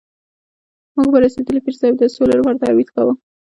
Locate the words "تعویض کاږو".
2.63-3.13